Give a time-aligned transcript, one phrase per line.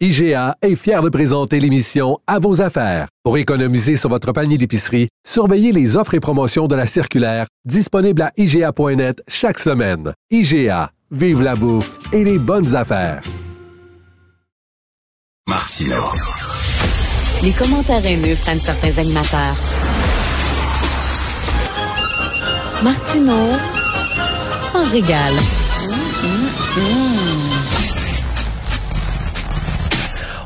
[0.00, 3.06] IGA est fier de présenter l'émission À vos affaires.
[3.22, 8.22] Pour économiser sur votre panier d'épicerie, surveillez les offres et promotions de la circulaire disponible
[8.22, 10.12] à IGA.net chaque semaine.
[10.32, 13.22] IGA, vive la bouffe et les bonnes affaires.
[15.46, 16.10] Martino.
[17.44, 19.56] Les commentaires haineux prennent certains animateurs.
[22.82, 23.52] Martino
[24.72, 25.34] s'en régale.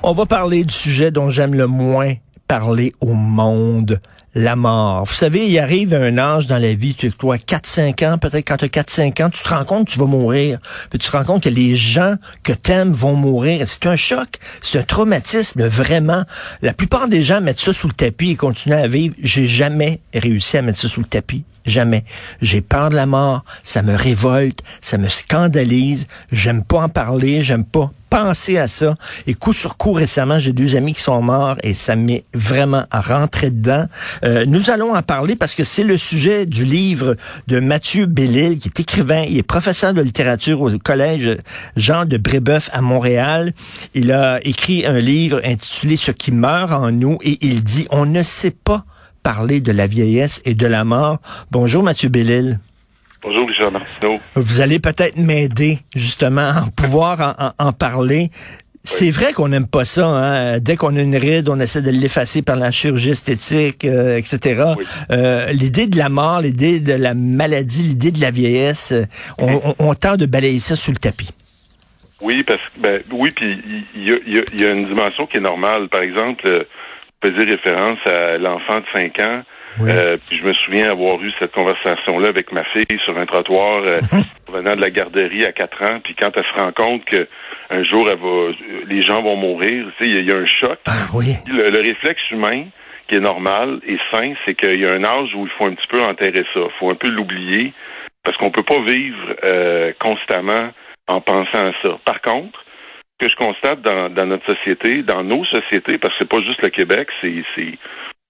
[0.05, 2.15] On va parler du sujet dont j'aime le moins
[2.47, 4.01] parler au monde,
[4.35, 5.05] la mort.
[5.05, 8.57] Vous savez, il arrive un âge dans la vie, tu toi 4-5 ans, peut-être quand
[8.59, 10.61] tu as 4-5 ans, tu te rends compte que tu vas mourir.
[10.89, 12.15] Puis tu te rends compte que les gens
[12.45, 13.67] que t'aimes vont mourir.
[13.67, 14.29] C'est un choc,
[14.63, 16.23] c'est un traumatisme, vraiment.
[16.63, 19.15] La plupart des gens mettent ça sous le tapis et continuent à vivre.
[19.21, 21.45] J'ai jamais réussi à mettre ça sous le tapis.
[21.67, 22.05] Jamais.
[22.41, 27.43] J'ai peur de la mort, ça me révolte, ça me scandalise, j'aime pas en parler,
[27.43, 28.95] j'aime pas penser à ça.
[29.27, 32.85] Et coup sur coup, récemment, j'ai deux amis qui sont morts et ça m'est vraiment
[32.93, 33.87] rentré dedans.
[34.25, 38.59] Euh, nous allons en parler parce que c'est le sujet du livre de Mathieu Bellil,
[38.59, 41.37] qui est écrivain, il est professeur de littérature au collège
[41.77, 43.53] Jean de Brébeuf à Montréal.
[43.95, 48.07] Il a écrit un livre intitulé Ce qui meurt en nous et il dit, on
[48.07, 48.85] ne sait pas
[49.23, 51.19] parler de la vieillesse et de la mort.
[51.51, 52.59] Bonjour Mathieu Bellil.
[53.21, 54.21] Bonjour Richard Martineau.
[54.37, 58.31] Vous allez peut-être m'aider justement à pouvoir en, en, parler.
[58.85, 60.07] C'est vrai qu'on n'aime pas ça.
[60.07, 60.61] Hein?
[60.61, 64.63] Dès qu'on a une ride, on essaie de l'effacer par la chirurgie esthétique, euh, etc.
[64.79, 64.85] Oui.
[65.11, 69.05] Euh, l'idée de la mort, l'idée de la maladie, l'idée de la vieillesse, euh,
[69.39, 71.31] on, on, on, tente de balayer ça sous le tapis.
[72.21, 73.61] Oui, parce que ben oui, puis
[73.97, 75.89] il y, y, y, a une dimension qui est normale.
[75.89, 76.67] Par exemple,
[77.23, 79.43] je faisais référence à l'enfant de 5 ans.
[79.81, 79.91] Oui.
[79.91, 83.83] Euh, puis je me souviens avoir eu cette conversation-là avec ma fille sur un trottoir
[83.83, 84.01] euh,
[84.53, 86.01] venant de la garderie à 4 ans.
[86.03, 87.29] Puis quand elle se rend compte que
[87.71, 88.53] un jour elle va,
[88.87, 90.79] les gens vont mourir, tu sais, il y, a un choc.
[90.87, 91.35] Ah, oui.
[91.47, 92.65] le, le, réflexe humain
[93.09, 95.75] qui est normal et sain, c'est qu'il y a un âge où il faut un
[95.75, 96.61] petit peu enterrer ça.
[96.61, 97.73] Il faut un peu l'oublier
[98.25, 100.71] parce qu'on peut pas vivre euh, constamment
[101.09, 101.99] en pensant à ça.
[102.05, 102.63] Par contre,
[103.21, 106.43] ce que je constate dans, dans notre société, dans nos sociétés, parce que c'est pas
[106.43, 107.43] juste le Québec, c'est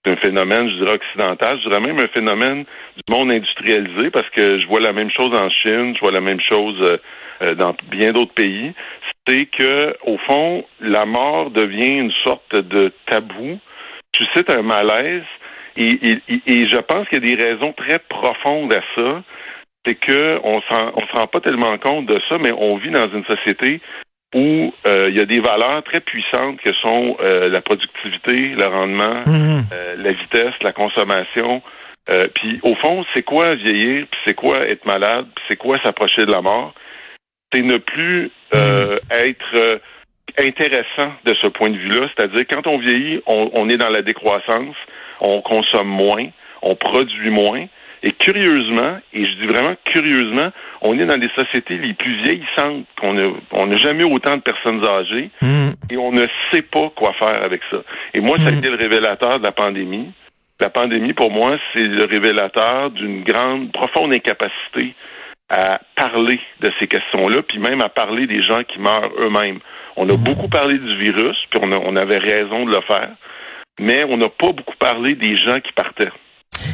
[0.08, 2.64] un phénomène, je dirais, occidental, je dirais même un phénomène
[2.96, 6.20] du monde industrialisé, parce que je vois la même chose en Chine, je vois la
[6.20, 6.98] même chose
[7.42, 8.72] euh, dans bien d'autres pays,
[9.26, 13.58] c'est que, au fond, la mort devient une sorte de tabou,
[14.16, 15.24] suscite un malaise,
[15.76, 19.22] et, et, je pense qu'il y a des raisons très profondes à ça,
[19.84, 22.90] c'est que on s'en on se rend pas tellement compte de ça, mais on vit
[22.90, 23.80] dans une société
[24.34, 28.66] où euh, il y a des valeurs très puissantes que sont euh, la productivité, le
[28.66, 29.62] rendement, mmh.
[29.72, 31.62] euh, la vitesse, la consommation.
[32.34, 36.26] puis au fond, c'est quoi vieillir, puis c'est quoi être malade, puis c'est quoi s'approcher
[36.26, 36.74] de la mort?
[37.52, 38.98] C'est ne plus mmh.
[39.10, 39.80] être
[40.38, 42.08] intéressant de ce point de vue-là.
[42.14, 44.76] C'est-à-dire quand on vieillit, on, on est dans la décroissance,
[45.20, 46.26] on consomme moins,
[46.60, 47.66] on produit moins.
[48.02, 50.50] Et curieusement, et je dis vraiment curieusement,
[50.82, 53.32] on est dans des sociétés les plus vieillissantes qu'on a.
[53.52, 55.70] On n'a jamais eu autant de personnes âgées mm.
[55.90, 57.78] et on ne sait pas quoi faire avec ça.
[58.14, 60.12] Et moi, ça a été le révélateur de la pandémie.
[60.60, 64.94] La pandémie, pour moi, c'est le révélateur d'une grande, profonde incapacité
[65.50, 69.60] à parler de ces questions-là, puis même à parler des gens qui meurent eux-mêmes.
[69.96, 70.22] On a Mm.
[70.22, 73.10] beaucoup parlé du virus, puis on, a, on avait raison de le faire,
[73.80, 76.10] mais on n'a pas beaucoup parlé des gens qui partaient.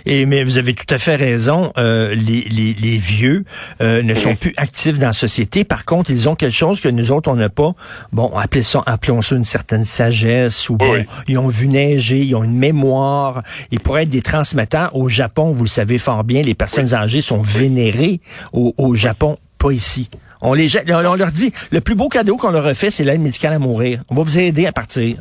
[0.07, 1.73] Et mais vous avez tout à fait raison.
[1.79, 3.45] Euh, les, les, les, vieux
[3.81, 5.65] euh, ne sont plus actifs dans la société.
[5.65, 7.73] Par contre, ils ont quelque chose que nous autres on n'a pas.
[8.13, 11.07] Bon, appelez ça, appelons ça une certaine sagesse ou bon, oui.
[11.29, 13.43] ils ont vu neiger, ils ont une mémoire.
[13.71, 14.95] Ils pourraient être des transmetteurs.
[14.95, 16.95] Au Japon, vous le savez fort bien, les personnes oui.
[16.95, 18.21] âgées sont vénérées.
[18.53, 20.11] Au, au Japon, pas ici.
[20.41, 23.05] On les jette, on leur dit le plus beau cadeau qu'on leur a fait, c'est
[23.05, 24.03] l'aide médicale à mourir.
[24.11, 25.17] On va vous aider à partir.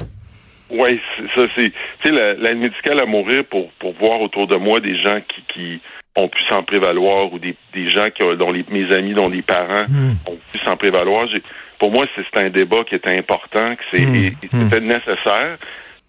[0.73, 0.99] Oui,
[1.35, 1.71] ça c'est,
[2.01, 5.43] tu sais, l'aide médicale à mourir pour pour voir autour de moi des gens qui
[5.53, 5.81] qui
[6.15, 9.29] ont pu s'en prévaloir ou des, des gens qui ont, dont les, mes amis, dont
[9.29, 10.11] les parents mm.
[10.27, 11.27] ont pu s'en prévaloir.
[11.79, 14.35] Pour moi, c'est un débat qui est important, que c'est mm.
[14.41, 14.87] c'était mm.
[14.87, 15.57] nécessaire.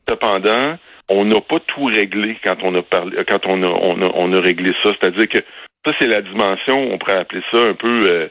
[0.09, 0.77] Cependant,
[1.09, 4.33] on n'a pas tout réglé quand on a parlé, quand on a on a, on
[4.33, 4.91] a réglé ça.
[5.01, 5.39] C'est-à-dire que
[5.87, 8.29] ça, c'est la dimension, on pourrait appeler ça un peu euh,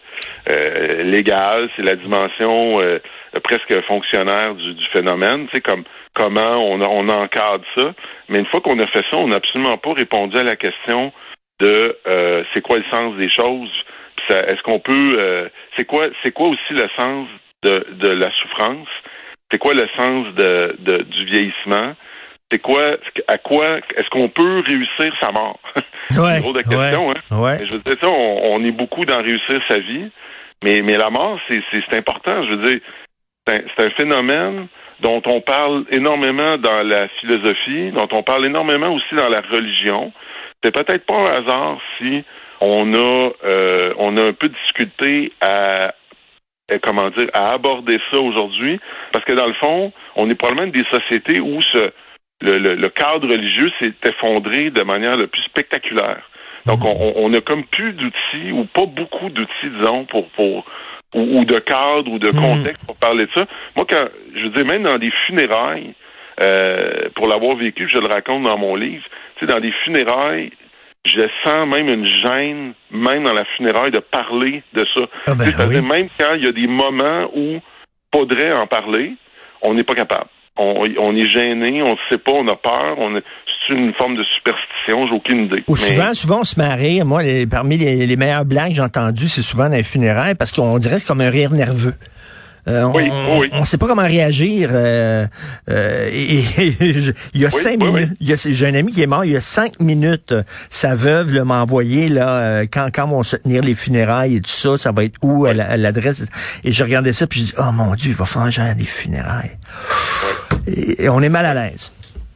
[0.49, 2.99] euh, légale, c'est la dimension euh,
[3.43, 7.93] presque fonctionnaire du, phénomène, tu sais, comme comment on, on encadre ça.
[8.29, 11.11] Mais une fois qu'on a fait ça, on n'a absolument pas répondu à la question
[11.59, 13.71] de euh, c'est quoi le sens des choses?
[14.29, 17.27] Est-ce qu'on peut euh, c'est quoi c'est quoi aussi le sens
[17.63, 18.87] de, de la souffrance?
[19.51, 21.93] C'est quoi le sens de, de du vieillissement?
[22.49, 25.59] C'est quoi à quoi est-ce qu'on peut réussir sa mort?
[26.11, 27.37] Ouais, c'est une de question, hein?
[27.37, 27.65] Ouais.
[27.65, 30.09] Je veux dire ça, on, on, est beaucoup dans réussir sa vie,
[30.63, 32.45] mais mais la mort, c'est c'est important.
[32.45, 32.79] Je veux dire,
[33.47, 34.67] c'est un, phénomène
[35.01, 40.11] dont on parle énormément dans la philosophie, dont on parle énormément aussi dans la religion.
[40.63, 42.23] C'est peut-être pas un hasard si
[42.61, 45.93] on a euh, on a un peu discuté à
[46.81, 48.79] comment dire à aborder ça aujourd'hui,
[49.11, 51.91] parce que dans le fond, on est probablement des sociétés où ce
[52.41, 56.29] le, le, cadre religieux s'est effondré de manière le plus spectaculaire.
[56.65, 56.87] Donc, mhm.
[56.87, 60.65] on, on a comme plus d'outils, ou pas beaucoup d'outils, disons, pour, pour
[61.13, 62.41] ou, de cadre ou de hmm.
[62.41, 63.45] contexte pour parler de ça.
[63.75, 64.05] Moi, quand
[64.35, 65.93] je veux dire, même dans des funérailles,
[66.41, 69.03] euh, pour l'avoir vécu, je le raconte dans mon livre,
[69.37, 70.51] tu sais, dans des funérailles,
[71.05, 75.01] je sens même une gêne, même dans la funéraille, de parler de ça.
[75.27, 77.59] Ah ben C'est-à-dire, même quand il y a des moments où
[78.13, 79.13] faudrait en parler,
[79.61, 80.29] on n'est pas capable.
[80.57, 83.19] On, on, est gêné, on ne sait pas, on a peur, on,
[83.67, 85.63] c'est une forme de superstition, j'ai aucune idée.
[85.67, 87.05] Ou souvent, souvent, on se met à rire.
[87.05, 90.51] Moi, parmi les, les meilleures blagues que j'ai entendues, c'est souvent dans les funérailles parce
[90.51, 91.95] qu'on dirait que c'est comme un rire nerveux.
[92.67, 93.49] Euh, oui, on, oui.
[93.51, 94.69] on sait pas comment réagir.
[94.71, 95.27] Euh,
[95.69, 96.43] euh, et,
[97.33, 98.13] il y a cinq minutes.
[98.21, 100.33] J'ai un ami qui est mort il y a cinq minutes.
[100.69, 104.49] Sa veuve m'a envoyé là euh, quand quand vont se tenir les funérailles et tout
[104.49, 104.77] ça.
[104.77, 106.25] Ça va être où à l'adresse.
[106.63, 108.85] Et je regardais ça puis je dis oh mon dieu, il va falloir genre des
[108.85, 109.57] funérailles.
[110.67, 111.91] Et, et, on est mal à l'aise.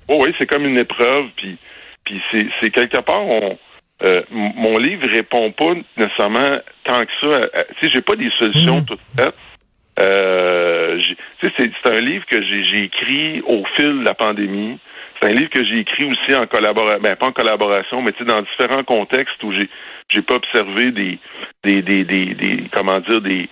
[0.07, 1.57] Oh oui, c'est comme une épreuve, puis,
[2.05, 2.21] puis
[2.61, 3.57] c'est quelque part, on,
[4.03, 7.41] euh, mon livre répond pas nécessairement tant que ça.
[7.79, 8.85] Tu sais, j'ai pas des solutions mmh.
[8.85, 9.35] toutes faites.
[9.99, 11.01] Euh,
[11.41, 14.77] c'est un livre que j'ai écrit au fil de la pandémie.
[15.19, 18.43] C'est un livre que j'ai écrit aussi en collaboration, ben pas en collaboration, mais dans
[18.43, 19.67] différents contextes où j'ai
[20.09, 21.17] j'ai pas observé des
[21.63, 23.49] des, des, des, des comment dire des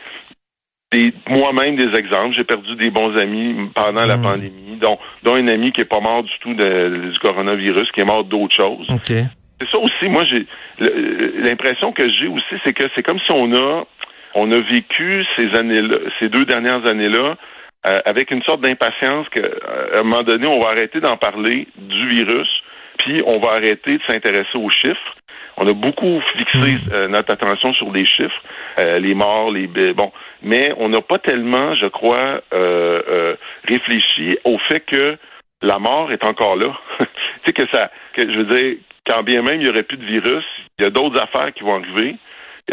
[1.27, 2.35] moi-même des exemples.
[2.37, 4.21] J'ai perdu des bons amis pendant la hmm.
[4.75, 8.05] Dont, dont un ami qui est pas mort du tout de, du coronavirus, qui est
[8.05, 8.87] mort d'autres choses.
[9.59, 10.45] C'est ça aussi, moi j'ai
[11.41, 13.85] l'impression que j'ai aussi, c'est que c'est comme si on a
[14.35, 17.37] on a vécu ces années-là, ces deux dernières années-là,
[17.87, 19.41] euh, avec une sorte d'impatience qu'à
[19.99, 22.49] un moment donné, on va arrêter d'en parler du virus,
[22.97, 25.15] puis on va arrêter de s'intéresser aux chiffres.
[25.57, 26.93] On a beaucoup fixé hmm.
[26.93, 28.41] euh, notre attention sur les chiffres,
[28.79, 30.11] euh, les morts, les bon,
[30.41, 33.35] mais on n'a pas tellement, je crois, euh, euh,
[33.67, 35.17] réfléchi au fait que
[35.61, 36.77] la mort est encore là.
[36.99, 37.05] tu
[37.45, 40.05] sais que ça, que je veux dire, quand bien même il y aurait plus de
[40.05, 40.45] virus,
[40.77, 42.15] il y a d'autres affaires qui vont arriver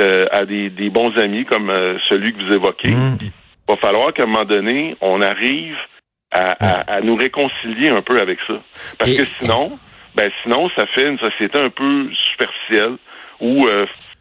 [0.01, 1.73] euh, à des, des, bons amis comme
[2.09, 2.91] celui que vous évoquez.
[2.91, 3.19] Mm.
[3.23, 3.31] Il
[3.69, 5.77] va falloir qu'à un moment donné, on arrive
[6.33, 8.55] à, à, nous réconcilier un peu avec ça,
[8.99, 9.79] parce que sinon,
[10.15, 12.97] ben sinon, ça fait une société un peu superficielle
[13.41, 13.67] où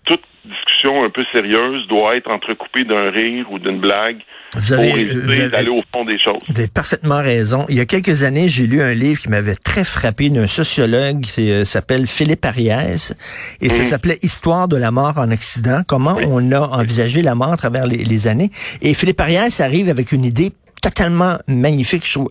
[0.05, 4.19] toute discussion un peu sérieuse doit être entrecoupée d'un rire ou d'une blague
[4.55, 6.39] vous pour éviter d'aller au fond des choses.
[6.49, 7.65] Vous avez parfaitement raison.
[7.69, 11.21] Il y a quelques années, j'ai lu un livre qui m'avait très frappé d'un sociologue
[11.21, 13.13] qui euh, s'appelle Philippe Ariès
[13.61, 13.85] et ça mhm.
[13.85, 17.85] s'appelait Histoire de la mort en Occident, comment on a envisagé la mort à travers
[17.85, 18.51] les, les années.
[18.81, 22.05] Et Philippe Ariès arrive avec une idée totalement magnifique.
[22.05, 22.29] Je trouve.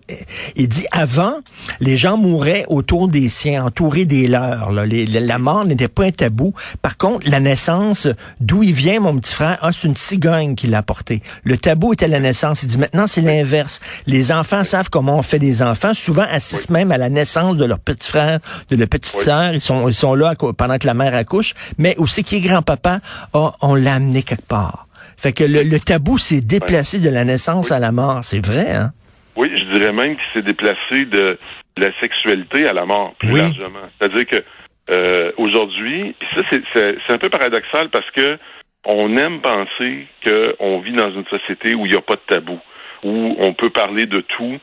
[0.56, 1.36] Il dit avant,
[1.80, 4.72] les gens mouraient autour des siens, entourés des leurs.
[4.72, 4.84] Là.
[4.86, 6.52] la mort n'était pas un tabou.
[6.82, 8.08] Par contre, la naissance,
[8.40, 11.22] d'où il vient, mon petit frère, ah, c'est une cigogne qui l'a apporté.
[11.44, 12.62] Le tabou était la naissance.
[12.62, 13.80] Il dit maintenant, c'est l'inverse.
[14.06, 15.94] Les enfants savent comment on fait des enfants.
[15.94, 19.54] Souvent assistent même à la naissance de leur petit frère, de leur petite sœur.
[19.54, 21.54] Ils sont, ils sont là pendant que la mère accouche.
[21.78, 23.00] Mais aussi qui est grand-papa,
[23.32, 24.86] ah, on l'a amené quelque part.
[25.20, 28.20] Fait que le, tabou s'est déplacé de la naissance à la mort.
[28.22, 28.92] C'est vrai, hein?
[29.36, 31.38] Oui, je dirais même qu'il s'est déplacé de
[31.76, 33.86] la sexualité à la mort, plus largement.
[33.98, 34.42] C'est-à-dire que
[34.90, 36.40] euh, aujourd'hui, ça
[36.74, 38.38] c'est un peu paradoxal parce que
[38.86, 42.58] on aime penser qu'on vit dans une société où il n'y a pas de tabou,
[43.04, 44.58] où on peut parler de tout.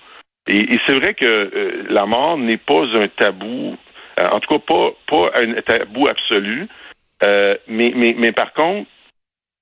[0.48, 3.78] Et, c'est vrai que euh, la mort n'est pas un tabou,
[4.20, 6.68] euh, en tout cas pas, pas un tabou absolu.
[7.22, 8.90] mais, mais, mais par contre,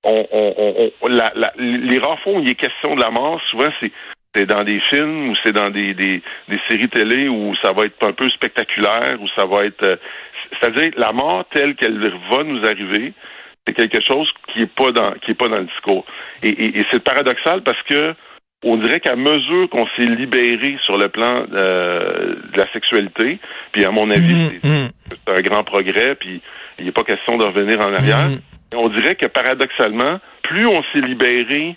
[0.05, 3.41] on, on, on la, la, les rares fois où il est question de la mort,
[3.49, 3.91] souvent c'est
[4.35, 7.85] c'est dans des films ou c'est dans des, des, des, séries télé où ça va
[7.85, 9.95] être un peu spectaculaire, où ça va être euh,
[10.59, 11.97] c'est-à-dire la mort telle qu'elle
[12.29, 13.13] va nous arriver,
[13.65, 16.05] c'est quelque chose qui est pas dans qui est pas dans le discours.
[16.43, 18.13] Et, et, et c'est paradoxal parce que
[18.63, 23.39] on dirait qu'à mesure qu'on s'est libéré sur le plan euh, de la sexualité,
[23.71, 24.89] puis à mon avis, mmh, mmh.
[25.09, 26.41] c'est un grand progrès, puis
[26.79, 28.29] il n'est pas question de revenir en arrière.
[28.29, 31.75] Mmh on dirait que paradoxalement, plus on s'est libéré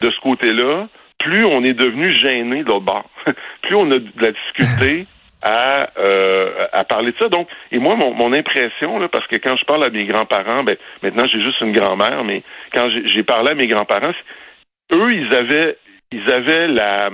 [0.00, 3.10] de ce côté-là, plus on est devenu gêné de l'autre bord.
[3.62, 5.06] plus on a de la difficulté
[5.42, 7.28] à, euh, à parler de ça.
[7.28, 10.64] Donc, et moi, mon, mon impression, là, parce que quand je parle à mes grands-parents,
[10.64, 12.42] ben, maintenant j'ai juste une grand-mère, mais
[12.74, 14.14] quand j'ai parlé à mes grands-parents,
[14.94, 15.76] eux, ils avaient,
[16.12, 17.10] ils avaient la,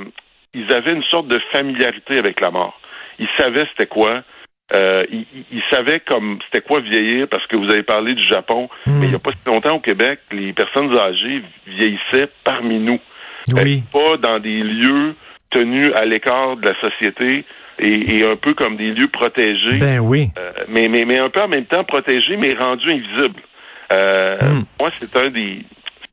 [0.54, 2.78] ils avaient une sorte de familiarité avec la mort.
[3.18, 4.22] Ils savaient c'était quoi.
[4.72, 8.68] Euh, ils, ils, savaient comme c'était quoi vieillir parce que vous avez parlé du Japon,
[8.86, 8.98] Hmm.
[8.98, 12.98] mais il n'y a pas si longtemps au Québec, les personnes âgées vieillissaient parmi nous.
[13.52, 13.82] Oui.
[13.92, 15.14] Pas dans des lieux
[15.50, 17.44] tenus à l'écart de la société
[17.78, 19.76] et, et un peu comme des lieux protégés.
[19.78, 20.28] Ben oui.
[20.38, 23.42] Euh, mais, mais, mais un peu en même temps protégés, mais rendus invisibles.
[23.92, 24.62] Euh, Mm.
[24.80, 25.58] Moi, c'est un des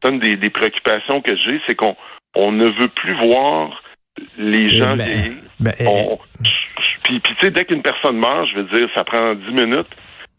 [0.04, 1.96] c'est une des, des préoccupations que j'ai, c'est qu'on
[2.36, 3.82] on ne veut plus voir
[4.38, 6.20] les gens ben, ben, On-
[7.04, 9.88] puis, puis tu sais, dès qu'une personne meurt, je veux dire, ça prend dix minutes,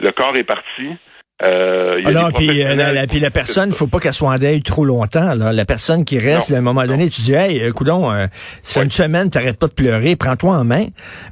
[0.00, 0.96] le corps est parti.
[1.44, 3.74] Euh, il y a Alors, puis, euh, la, professionnels la- puis la qui- personne, il
[3.74, 5.34] faut pas qu'elle soit en deuil trop longtemps.
[5.34, 5.52] Là.
[5.52, 8.26] La personne qui reste, Non, à un moment donné, tu dis, hey, euh, coudonc, euh,
[8.62, 10.86] ça fait une semaine, t'arrêtes pas de pleurer, prends-toi en main.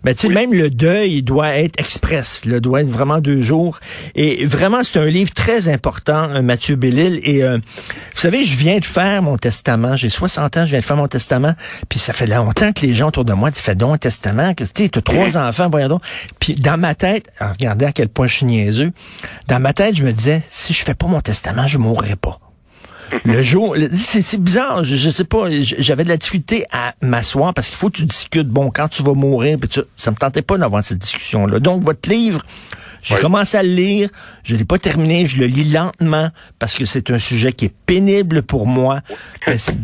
[0.04, 0.34] Mais tu sais, Oui.
[0.34, 3.78] même le deuil, il doit être express, il doit être vraiment deux jours.
[4.14, 7.20] Et vraiment, c'est un livre très important, euh, Mathieu Bellil.
[7.22, 9.96] Et euh, vous savez, je viens de faire mon testament.
[9.96, 11.54] J'ai 60 ans, je viens de faire mon testament.
[11.88, 14.54] Puis ça fait longtemps que les gens autour de moi disent, fais donc un testament.
[14.54, 16.02] Que, tu sais, t'as trois enfants, voyons donc.
[16.40, 18.90] Puis dans ma tête, alors, regardez à quel point je suis niaiseux.
[19.48, 22.38] Dans ma tête, je me disais, si je fais pas mon testament, je mourrai pas.
[23.24, 27.68] Le jour, c'est bizarre, je, je sais pas, j'avais de la difficulté à m'asseoir parce
[27.68, 28.46] qu'il faut que tu discutes.
[28.48, 31.58] Bon, quand tu vas mourir, puis tu- ça me tentait pas d'avoir cette discussion-là.
[31.58, 32.40] Donc, votre livre,
[33.02, 33.20] j'ai Oui.
[33.20, 34.10] commencé à le lire,
[34.44, 36.30] je l'ai pas terminé, je le lis lentement
[36.60, 39.00] parce que c'est un sujet qui est pénible pour moi.
[39.48, 39.74] Mais c'est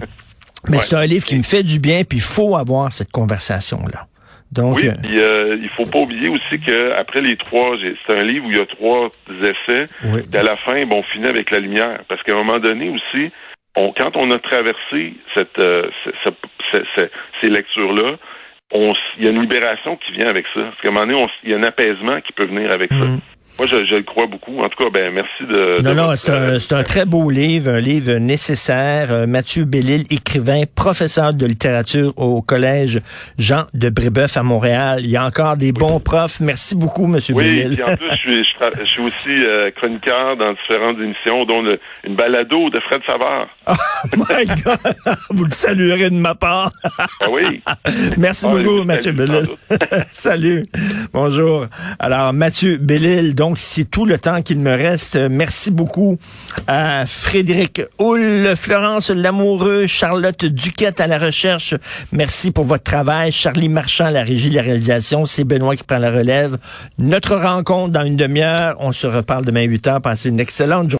[0.69, 0.85] mais Ouais.
[0.89, 4.07] c'est un livre qui me fait du bien, puis il faut avoir cette conversation-là.
[4.53, 7.77] Donc, Oui, euh, puis euh, il faut pas oublier aussi que après les trois,
[8.07, 9.11] c'est un livre où il y a trois
[9.43, 9.85] essais.
[10.05, 10.23] oui.
[10.31, 12.01] Puis à la fin, bon, on finit avec la lumière.
[12.09, 13.31] Parce qu'à un moment donné aussi,
[13.77, 16.33] on, quand on a traversé cette, euh, ce- ce-
[16.79, 17.11] ce- ce-
[17.43, 18.17] ces lectures-là,
[18.75, 20.61] il y a une libération qui vient avec ça.
[20.61, 22.97] Parce qu'à un moment donné, il y a un apaisement qui peut venir avec ça.
[23.59, 24.59] Moi, je, je le crois beaucoup.
[24.61, 25.83] En tout cas, ben merci de.
[25.83, 29.13] Non, de non, votre- c'est un, c'est un très beau livre, un livre nécessaire.
[29.13, 33.01] Euh, Mathieu Bellil, écrivain, professeur de littérature au collège
[33.39, 35.01] Jean de Brébeuf à Montréal.
[35.05, 36.41] Il y a encore des bons profs.
[36.41, 37.75] Merci beaucoup, Monsieur Oui, Bellil.
[37.77, 41.45] puis en plus, je suis, je, tra- je suis aussi euh, chroniqueur dans différentes émissions,
[41.47, 43.49] dont le- une balado de Fred Savard.
[44.17, 44.95] My God!
[45.31, 46.71] Vous le saluerez de ma part.
[47.23, 47.63] Ah oui.
[48.19, 49.47] Merci Ah, beaucoup, oui, Mathieu Bellil.
[50.11, 50.63] Salut.
[51.13, 51.67] Bonjour.
[51.99, 55.15] Alors, Mathieu Bellil, donc, c'est tout le temps qu'il me reste.
[55.15, 56.19] Merci beaucoup
[56.67, 61.77] à Frédéric Houle, Florence Lamoureux, Charlotte Duquette à la recherche.
[62.11, 63.31] Merci pour votre travail.
[63.31, 65.27] Charlie Marchand à la régie de la réalisation.
[65.27, 66.59] C'est Benoît qui prend la relève.
[66.99, 68.75] Notre rencontre dans une demi-heure.
[68.81, 70.01] On se reparle demain 8 heures.
[70.01, 70.95] Passez une excellente journée.